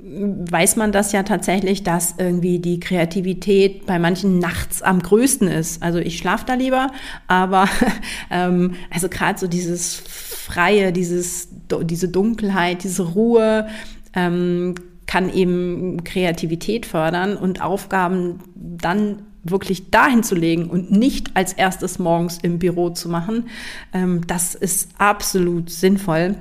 weiß 0.05 0.75
man 0.75 0.91
das 0.91 1.13
ja 1.13 1.23
tatsächlich, 1.23 1.83
dass 1.83 2.15
irgendwie 2.17 2.59
die 2.59 2.79
Kreativität 2.79 3.85
bei 3.85 3.99
manchen 3.99 4.39
nachts 4.39 4.81
am 4.81 5.01
größten 5.01 5.47
ist. 5.47 5.81
Also 5.81 5.99
ich 5.99 6.17
schlafe 6.17 6.45
da 6.45 6.55
lieber, 6.55 6.91
aber 7.27 7.69
ähm, 8.31 8.75
also 8.89 9.07
gerade 9.07 9.39
so 9.39 9.47
dieses 9.47 9.95
Freie, 9.95 10.91
dieses, 10.91 11.47
diese 11.83 12.09
Dunkelheit, 12.09 12.83
diese 12.83 13.03
Ruhe 13.13 13.67
ähm, 14.13 14.75
kann 15.05 15.33
eben 15.33 16.03
Kreativität 16.03 16.85
fördern 16.85 17.37
und 17.37 17.61
Aufgaben 17.61 18.39
dann 18.55 19.23
wirklich 19.43 19.89
dahin 19.89 20.23
zu 20.23 20.35
legen 20.35 20.69
und 20.69 20.91
nicht 20.91 21.35
als 21.35 21.53
erstes 21.53 21.99
morgens 21.99 22.39
im 22.41 22.59
Büro 22.59 22.89
zu 22.89 23.09
machen, 23.09 23.47
ähm, 23.93 24.25
das 24.27 24.55
ist 24.55 24.89
absolut 24.97 25.69
sinnvoll. 25.69 26.35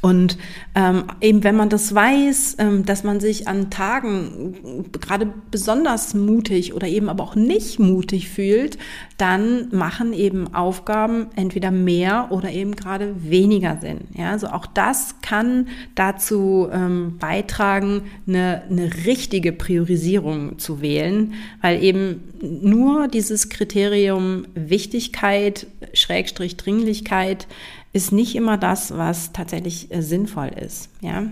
Und 0.00 0.38
ähm, 0.74 1.04
eben 1.20 1.44
wenn 1.44 1.56
man 1.56 1.68
das 1.68 1.94
weiß, 1.94 2.56
ähm, 2.58 2.86
dass 2.86 3.04
man 3.04 3.20
sich 3.20 3.48
an 3.48 3.70
Tagen 3.70 4.86
gerade 4.92 5.30
besonders 5.50 6.14
mutig 6.14 6.74
oder 6.74 6.86
eben 6.86 7.08
aber 7.08 7.22
auch 7.22 7.34
nicht 7.34 7.78
mutig 7.78 8.28
fühlt, 8.30 8.78
dann 9.18 9.68
machen 9.72 10.14
eben 10.14 10.54
Aufgaben 10.54 11.26
entweder 11.36 11.70
mehr 11.70 12.28
oder 12.30 12.50
eben 12.50 12.76
gerade 12.76 13.14
weniger 13.18 13.78
Sinn. 13.80 13.98
Ja, 14.16 14.30
also 14.30 14.48
auch 14.48 14.66
das 14.66 15.16
kann 15.20 15.68
dazu 15.94 16.68
ähm, 16.72 17.18
beitragen, 17.18 18.02
eine, 18.26 18.62
eine 18.70 18.90
richtige 19.04 19.52
Priorisierung 19.52 20.58
zu 20.58 20.80
wählen, 20.80 21.34
weil 21.60 21.82
eben 21.82 22.22
nur 22.40 23.08
dieses 23.08 23.50
Kriterium 23.50 24.46
Wichtigkeit, 24.54 25.66
Schrägstrich 25.92 26.56
Dringlichkeit, 26.56 27.46
ist 27.92 28.12
nicht 28.12 28.36
immer 28.36 28.56
das, 28.56 28.96
was 28.96 29.32
tatsächlich 29.32 29.92
äh, 29.92 30.02
sinnvoll 30.02 30.48
ist. 30.48 30.90
Ja, 31.00 31.24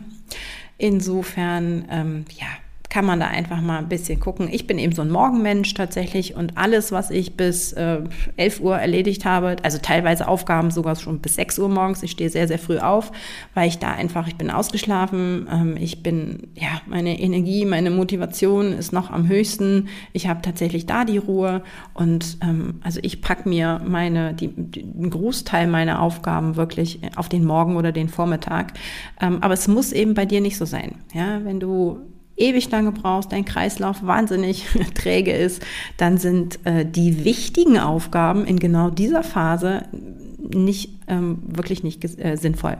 insofern, 0.76 1.84
ähm, 1.90 2.24
ja, 2.38 2.46
kann 2.90 3.04
man 3.04 3.20
da 3.20 3.26
einfach 3.26 3.60
mal 3.60 3.78
ein 3.78 3.88
bisschen 3.88 4.18
gucken. 4.18 4.48
Ich 4.50 4.66
bin 4.66 4.78
eben 4.78 4.94
so 4.94 5.02
ein 5.02 5.10
Morgenmensch 5.10 5.74
tatsächlich 5.74 6.34
und 6.34 6.56
alles, 6.56 6.90
was 6.90 7.10
ich 7.10 7.36
bis 7.36 7.72
äh, 7.74 8.00
11 8.36 8.60
Uhr 8.60 8.78
erledigt 8.78 9.26
habe, 9.26 9.56
also 9.62 9.78
teilweise 9.78 10.26
Aufgaben 10.26 10.70
sogar 10.70 10.96
schon 10.96 11.18
bis 11.18 11.34
6 11.34 11.58
Uhr 11.58 11.68
morgens, 11.68 12.02
ich 12.02 12.12
stehe 12.12 12.30
sehr, 12.30 12.48
sehr 12.48 12.58
früh 12.58 12.78
auf, 12.78 13.12
weil 13.52 13.68
ich 13.68 13.78
da 13.78 13.92
einfach, 13.92 14.26
ich 14.26 14.36
bin 14.36 14.50
ausgeschlafen, 14.50 15.46
ähm, 15.52 15.76
ich 15.78 16.02
bin, 16.02 16.48
ja, 16.54 16.80
meine 16.86 17.20
Energie, 17.20 17.66
meine 17.66 17.90
Motivation 17.90 18.72
ist 18.72 18.92
noch 18.92 19.10
am 19.10 19.28
höchsten, 19.28 19.88
ich 20.14 20.26
habe 20.26 20.40
tatsächlich 20.40 20.86
da 20.86 21.04
die 21.04 21.18
Ruhe 21.18 21.62
und 21.92 22.38
ähm, 22.42 22.80
also 22.82 23.00
ich 23.02 23.20
packe 23.20 23.46
mir 23.48 23.82
meine, 23.84 24.32
die, 24.32 24.48
die, 24.48 24.82
einen 24.82 25.10
Großteil 25.10 25.66
meiner 25.66 26.00
Aufgaben 26.00 26.56
wirklich 26.56 27.00
auf 27.16 27.28
den 27.28 27.44
Morgen 27.44 27.76
oder 27.76 27.92
den 27.92 28.08
Vormittag, 28.08 28.72
ähm, 29.20 29.38
aber 29.42 29.52
es 29.52 29.68
muss 29.68 29.92
eben 29.92 30.14
bei 30.14 30.24
dir 30.24 30.40
nicht 30.40 30.56
so 30.56 30.64
sein, 30.64 30.94
ja, 31.12 31.44
wenn 31.44 31.60
du 31.60 31.98
ewig 32.38 32.70
lange 32.70 32.92
brauchst, 32.92 33.32
dein 33.32 33.44
Kreislauf 33.44 34.02
wahnsinnig 34.02 34.66
träge 34.94 35.32
ist, 35.32 35.62
dann 35.96 36.18
sind 36.18 36.58
äh, 36.64 36.84
die 36.86 37.24
wichtigen 37.24 37.78
Aufgaben 37.78 38.44
in 38.46 38.58
genau 38.58 38.90
dieser 38.90 39.22
Phase 39.22 39.84
nicht 40.38 40.90
ähm, 41.08 41.38
wirklich 41.46 41.82
nicht 41.82 42.04
äh, 42.18 42.36
sinnvoll. 42.36 42.78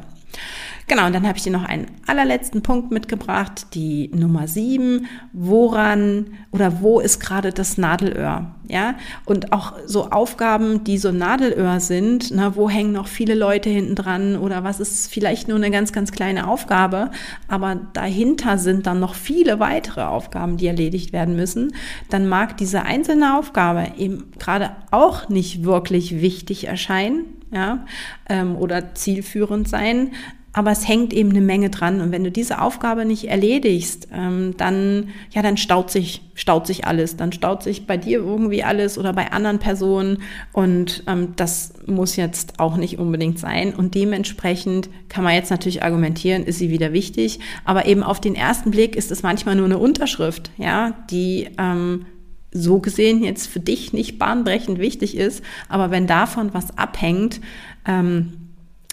Genau, 0.89 1.05
und 1.05 1.15
dann 1.15 1.27
habe 1.29 1.37
ich 1.37 1.45
dir 1.45 1.53
noch 1.53 1.67
einen 1.67 1.87
allerletzten 2.07 2.63
Punkt 2.63 2.91
mitgebracht, 2.91 3.75
die 3.75 4.11
Nummer 4.15 4.49
sieben. 4.49 5.07
Woran 5.35 6.29
oder 6.51 6.81
wo 6.81 6.99
ist 6.99 7.21
gerade 7.21 7.53
das 7.53 7.77
Nadelöhr? 7.77 8.55
Ja, 8.69 8.95
und 9.27 9.53
auch 9.53 9.75
so 9.85 10.11
Aufgaben, 10.11 10.85
die 10.85 10.97
so 10.97 11.13
Nadelöhr 11.13 11.81
sind, 11.81 12.31
na, 12.31 12.57
wo 12.57 12.71
hängen 12.71 12.93
noch 12.93 13.07
viele 13.07 13.35
Leute 13.35 13.69
hinten 13.69 13.95
dran 13.95 14.37
oder 14.37 14.65
was 14.65 14.81
ist 14.81 15.13
vielleicht 15.13 15.49
nur 15.49 15.57
eine 15.57 15.71
ganz, 15.71 15.93
ganz 15.93 16.11
kleine 16.11 16.49
Aufgabe, 16.49 17.11
aber 17.49 17.77
dahinter 17.93 18.57
sind 18.59 18.87
dann 18.87 19.01
noch 19.01 19.15
viele 19.15 19.59
weitere 19.61 20.03
Aufgaben, 20.03 20.59
die 20.59 20.67
erledigt 20.67 21.13
werden 21.13 21.37
müssen, 21.37 21.73
dann 22.11 22.29
mag 22.29 22.59
diese 22.59 22.83
einzelne 22.83 23.39
Aufgabe 23.39 23.93
eben 23.97 24.33
gerade 24.39 24.73
auch 24.91 25.31
nicht 25.31 25.65
wirklich 25.65 26.21
wichtig 26.21 26.67
erscheinen, 26.67 27.25
ja, 27.51 27.87
ähm, 28.29 28.57
oder 28.57 28.95
zielführend 28.95 29.69
sein, 29.69 30.11
aber 30.53 30.73
es 30.73 30.89
hängt 30.89 31.13
eben 31.13 31.31
eine 31.31 31.41
Menge 31.41 31.71
dran. 31.71 32.01
Und 32.01 32.11
wenn 32.11 32.25
du 32.25 32.31
diese 32.31 32.61
Aufgabe 32.61 33.05
nicht 33.05 33.25
erledigst, 33.29 34.09
ähm, 34.13 34.55
dann, 34.57 35.11
ja, 35.31 35.43
dann 35.43 35.57
staut 35.57 35.91
sich, 35.91 36.23
staut 36.35 36.67
sich 36.67 36.87
alles. 36.87 37.17
Dann 37.17 37.33
staut 37.33 37.63
sich 37.63 37.87
bei 37.87 37.97
dir 37.97 38.19
irgendwie 38.19 38.65
alles 38.65 38.99
oder 38.99 39.13
bei 39.13 39.31
anderen 39.31 39.59
Personen. 39.59 40.23
Und 40.53 41.05
ähm, 41.07 41.35
das 41.37 41.75
muss 41.87 42.17
jetzt 42.17 42.59
auch 42.61 42.77
nicht 42.77 42.99
unbedingt 42.99 43.39
sein. 43.39 43.75
Und 43.75 43.95
dementsprechend 43.95 44.89
kann 45.09 45.23
man 45.23 45.35
jetzt 45.35 45.51
natürlich 45.51 45.83
argumentieren, 45.83 46.45
ist 46.45 46.59
sie 46.59 46.71
wieder 46.71 46.93
wichtig. 46.93 47.41
Aber 47.65 47.87
eben 47.87 48.03
auf 48.03 48.21
den 48.21 48.35
ersten 48.35 48.71
Blick 48.71 48.97
ist 48.97 49.11
es 49.11 49.23
manchmal 49.23 49.55
nur 49.55 49.67
eine 49.67 49.79
Unterschrift, 49.79 50.51
ja, 50.57 50.95
die, 51.11 51.51
ähm, 51.59 52.07
so 52.51 52.79
gesehen 52.79 53.23
jetzt 53.23 53.47
für 53.47 53.61
dich 53.61 53.93
nicht 53.93 54.19
bahnbrechend 54.19 54.79
wichtig 54.79 55.17
ist, 55.17 55.45
aber 55.69 55.91
wenn 55.91 56.07
davon 56.07 56.55
was 56.55 56.79
abhängt, 56.79 57.43
ähm, 57.87 58.48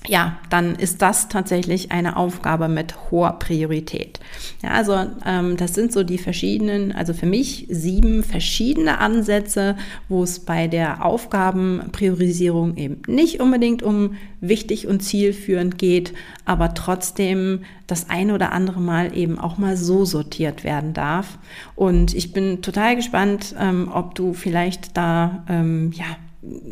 ja, 0.08 0.38
dann 0.50 0.76
ist 0.76 1.02
das 1.02 1.30
tatsächlich 1.30 1.91
eine 1.91 2.18
Aufgabe 2.18 2.68
mit 2.68 3.12
hoher 3.12 3.39
Priorität. 3.39 4.20
Ja, 4.62 4.72
also 4.72 5.06
ähm, 5.26 5.58
das 5.58 5.74
sind 5.74 5.91
so 5.91 6.04
die 6.04 6.18
verschiedenen, 6.18 6.91
also 6.91 7.13
für 7.13 7.26
mich 7.26 7.68
sieben 7.70 8.24
verschiedene 8.24 9.00
Ansätze, 9.00 9.76
wo 10.10 10.24
es 10.24 10.39
bei 10.39 10.68
der 10.68 11.06
Aufgabenpriorisierung 11.06 12.78
eben 12.78 13.02
nicht 13.08 13.39
unbedingt 13.39 13.84
um 13.84 14.15
wichtig 14.41 14.88
und 14.88 15.02
zielführend 15.02 15.78
geht, 15.78 16.13
aber 16.46 16.74
trotzdem 16.74 17.62
das 17.88 18.10
eine 18.10 18.34
oder 18.34 18.52
andere 18.52 18.80
Mal 18.80 19.15
eben 19.15 19.39
auch 19.39 19.58
mal 19.58 19.78
so 19.78 20.06
sortiert 20.06 20.63
werden 20.63 20.94
darf. 20.94 21.38
Und 21.76 22.13
ich 22.13 22.34
bin 22.34 22.62
total 22.62 22.96
gespannt, 22.96 23.56
ähm, 23.60 23.89
ob 23.94 24.15
du 24.15 24.34
vielleicht 24.34 24.98
da 24.98 25.44
ähm, 25.50 25.91
ja 25.94 26.06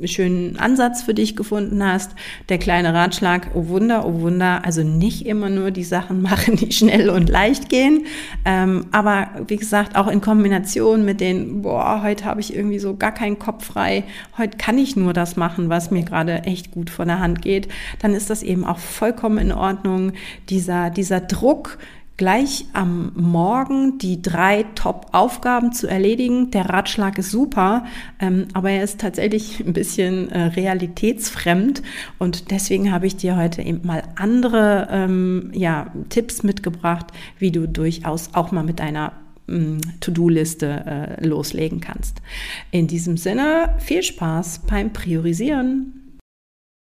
schönen 0.06 0.58
Ansatz 0.58 1.04
für 1.04 1.14
dich 1.14 1.36
gefunden 1.36 1.84
hast. 1.84 2.12
Der 2.50 2.58
kleine 2.58 2.94
Ratschlag, 2.94 3.52
oh 3.54 3.68
Wunder, 3.68 4.06
oh 4.06 4.22
Wunder, 4.22 4.66
also 4.66 4.84
nicht 4.84 5.26
immer 5.26 5.50
nur 5.50 5.72
die 5.72 5.84
Sachen 5.84 6.22
machen, 6.24 6.56
die 6.56 6.72
schnell 6.72 7.10
und 7.10 7.30
leicht 7.30 7.70
gehen, 7.70 8.06
ähm, 8.46 8.86
aber 8.92 9.30
wie 9.48 9.58
gesagt, 9.58 9.96
auch 9.96 10.08
in 10.08 10.22
Kombination 10.22 11.06
mit 11.06 11.22
den, 11.22 11.62
boah, 11.62 12.02
heute 12.04 12.26
habe 12.26 12.42
ich 12.42 12.56
irgendwie 12.56 12.80
so 12.80 12.96
gar 12.96 13.14
keinen 13.14 13.40
Kopf 13.40 13.66
frei, 13.66 14.04
heute 14.38 14.58
kann 14.58 14.78
ich 14.78 14.96
nur 14.96 15.14
das 15.14 15.36
machen, 15.36 15.70
was 15.70 15.92
mir 15.92 16.04
gerade 16.04 16.44
echt 16.44 16.72
gut 16.72 16.90
von 16.90 17.08
der 17.08 17.20
Hand 17.20 17.42
geht, 17.42 17.68
dann 18.00 18.14
ist 18.14 18.30
das 18.30 18.44
eben 18.44 18.66
auch 18.66 18.80
vollkommen 18.80 19.38
in 19.38 19.52
Ordnung. 19.52 20.14
Dieser, 20.50 20.90
dieser 20.90 21.22
Druck, 21.22 21.78
gleich 22.18 22.66
am 22.74 23.12
Morgen 23.16 23.98
die 23.98 24.22
drei 24.22 24.64
Top-Aufgaben 24.76 25.72
zu 25.72 25.88
erledigen. 25.88 26.52
Der 26.52 26.70
Ratschlag 26.70 27.18
ist 27.18 27.32
super, 27.32 27.86
ähm, 28.20 28.48
aber 28.54 28.70
er 28.72 28.84
ist 28.84 29.00
tatsächlich 29.00 29.60
ein 29.60 29.74
bisschen 29.74 30.30
äh, 30.30 30.44
realitätsfremd 30.44 31.82
und 32.20 32.52
deswegen 32.52 32.92
habe 32.92 33.08
ich 33.08 33.16
dir 33.16 33.36
heute 33.36 33.64
eben 33.64 33.86
mal 33.86 34.04
andere 34.16 34.88
ähm, 34.92 35.52
ja, 35.54 35.88
Tipps 36.10 36.44
mitgebracht, 36.44 37.08
wie 37.40 37.52
du 37.52 37.68
durchaus 37.68 38.30
auch 38.34 38.52
mal 38.52 38.64
mit 38.64 38.80
einer 38.80 39.14
mm, 39.48 39.80
To-Do-Liste 40.00 41.18
äh, 41.20 41.26
loslegen 41.26 41.80
kannst. 41.80 42.22
In 42.70 42.86
diesem 42.88 43.18
Sinne, 43.18 43.76
viel 43.80 44.04
Spaß 44.04 44.62
beim 44.68 44.94
Priorisieren. 44.94 46.03